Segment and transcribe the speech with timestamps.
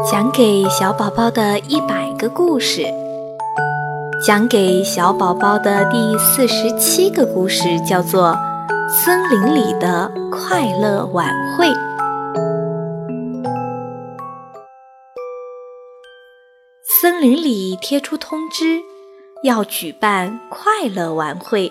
[0.00, 2.82] 讲给小宝宝的一百个故事，
[4.26, 8.28] 讲给小宝宝的第四十七个故事叫做
[8.88, 11.66] 《森林里的快乐晚会》。
[17.02, 18.80] 森林里贴出通知，
[19.42, 21.70] 要举办快乐晚会。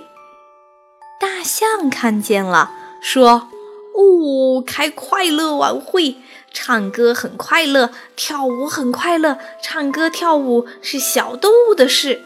[1.19, 2.69] 大象看见了，
[3.01, 3.47] 说。
[3.95, 6.15] 哦，开快乐晚会，
[6.53, 9.37] 唱歌很快乐，跳舞很快乐。
[9.61, 12.21] 唱歌跳舞是小动物的事，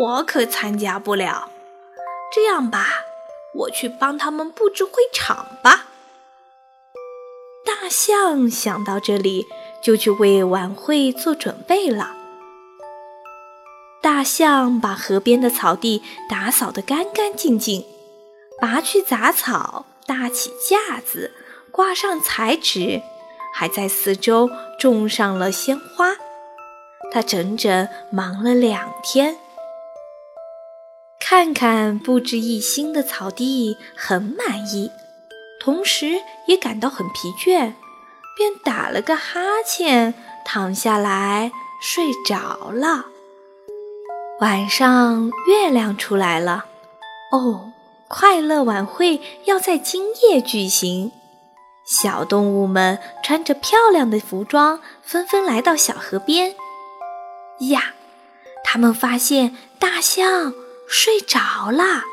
[0.00, 1.50] 我可参加不了。
[2.34, 3.04] 这样吧，
[3.54, 5.86] 我去帮他们布置会场吧。
[7.64, 9.46] 大象想到这里，
[9.82, 12.16] 就去为晚会做准备了。
[14.02, 17.86] 大象把河边的草地打扫得干干净净，
[18.60, 19.86] 拔去杂草。
[20.06, 21.32] 搭起架子，
[21.70, 23.02] 挂上彩纸，
[23.54, 26.16] 还在四周种上了鲜花。
[27.12, 29.36] 他整整忙了两天。
[31.20, 34.90] 看看布置一新的草地，很满意，
[35.60, 37.72] 同时也感到很疲倦，
[38.36, 41.50] 便打了个哈欠，躺下来
[41.80, 43.06] 睡着了。
[44.40, 46.66] 晚上，月亮出来了。
[47.32, 47.73] 哦。
[48.16, 51.10] 快乐晚会要在今夜举行，
[51.84, 56.54] 小动物们穿着漂亮的服装，纷纷来到小河边。
[57.70, 57.92] 呀，
[58.62, 60.54] 他们发现大象
[60.86, 62.04] 睡着了，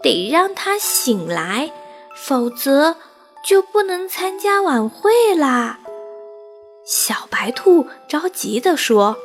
[0.00, 1.72] 得让它醒来，
[2.14, 2.96] 否则
[3.44, 5.80] 就不能参加晚会啦。
[6.86, 9.16] 小白兔着急地说：“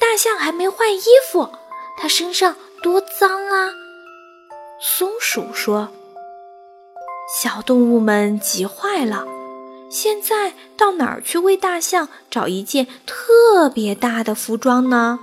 [0.00, 1.50] 大象还没换衣服，
[1.98, 3.72] 它身上……”多脏啊！
[4.80, 5.90] 松鼠说
[7.40, 9.24] ：“小动物们急坏了，
[9.88, 15.20] 现在到哪儿去为大象找一件特别大的服装呢？”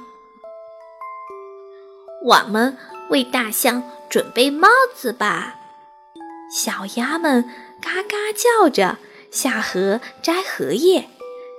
[2.23, 2.77] 我们
[3.09, 5.55] 为大象准备帽子吧！
[6.55, 7.43] 小鸭们
[7.81, 8.97] 嘎嘎叫着
[9.31, 11.09] 下河摘荷叶，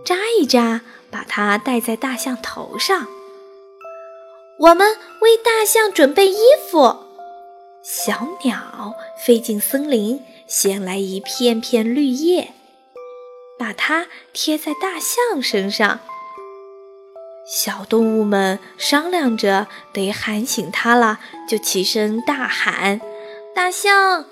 [0.04, 3.06] 扎一扎，把它戴在大象头上。
[4.60, 6.38] 我们为大象准备衣
[6.70, 7.06] 服。
[7.82, 8.94] 小鸟
[9.24, 12.52] 飞进森林，衔来一片片绿叶，
[13.58, 16.00] 把它贴在大象身上。
[17.46, 23.00] 小动物们商量着得喊醒它了，就齐声大喊
[23.56, 24.26] ：“大象，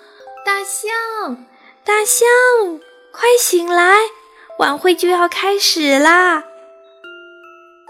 [0.45, 1.47] 大象，
[1.83, 2.29] 大象，
[3.13, 3.97] 快醒来！
[4.59, 6.45] 晚会就要开始啦！”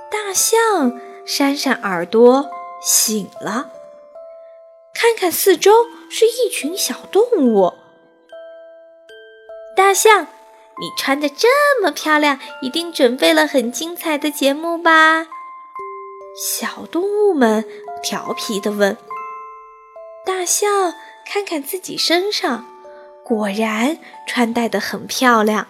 [0.08, 1.00] 大象。
[1.28, 2.48] 扇扇耳朵，
[2.80, 3.68] 醒了。
[4.94, 5.70] 看看四周，
[6.08, 7.74] 是一群小动物。
[9.76, 10.22] 大象，
[10.80, 11.46] 你穿的这
[11.82, 15.26] 么漂亮，一定准备了很精彩的节目吧？
[16.34, 17.62] 小动物们
[18.02, 18.96] 调皮地问。
[20.24, 20.94] 大象
[21.26, 22.64] 看看自己身上，
[23.22, 25.66] 果然穿戴的很漂亮。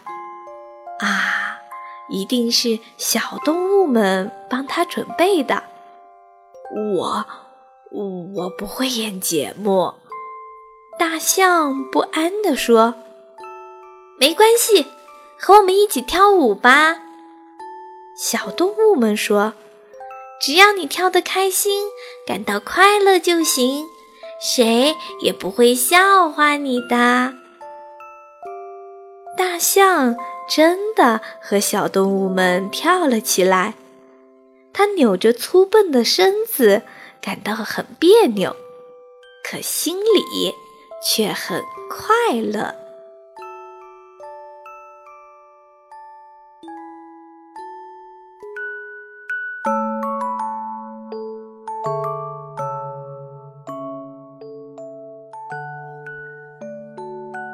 [1.01, 1.28] 啊！
[2.11, 5.63] 一定是小动物们帮他准备的。
[6.95, 7.27] 我，
[7.91, 9.95] 我不会演节目。
[10.99, 12.95] 大象不安地说
[14.19, 14.87] ：“没关系，
[15.39, 16.99] 和我们一起跳舞吧。”
[18.21, 19.55] 小动物们说
[20.43, 21.85] ：“只要你跳得开心，
[22.27, 23.87] 感到快乐就行，
[24.41, 27.33] 谁也不会笑话你的。”
[29.39, 30.17] 大象。
[30.49, 33.75] 真的和小动物们跳了起来，
[34.73, 36.83] 它扭着粗笨的身子，
[37.21, 38.57] 感到很别扭，
[39.45, 40.55] 可心里
[41.05, 42.75] 却很快乐。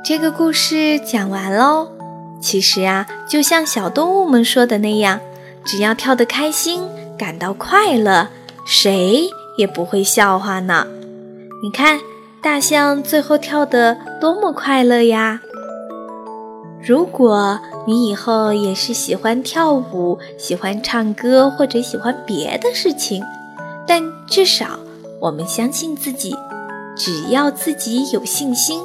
[0.06, 1.93] 这个故事讲完喽。
[2.44, 5.18] 其实啊，就像小动物们说的那样，
[5.64, 6.82] 只要跳得开心，
[7.16, 8.28] 感到快乐，
[8.66, 10.86] 谁也不会笑话呢。
[11.62, 11.98] 你看，
[12.42, 15.40] 大象最后跳得多么快乐呀！
[16.86, 23.22] 如果你以后也是喜欢跳舞、喜欢唱歌或者喜欢别的事情，
[23.86, 24.78] 但至少
[25.18, 26.36] 我们相信自己，
[26.94, 28.82] 只要自己有信心。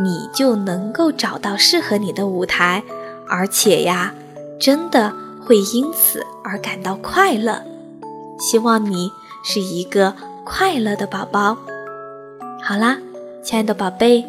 [0.00, 2.82] 你就能够找到适合你的舞台，
[3.28, 4.14] 而且呀，
[4.60, 5.12] 真的
[5.44, 7.62] 会因此而感到快乐。
[8.38, 9.10] 希望你
[9.42, 10.14] 是一个
[10.44, 11.56] 快乐的宝宝。
[12.62, 12.98] 好啦，
[13.42, 14.24] 亲爱的宝贝，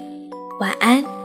[0.59, 1.18] 晚安。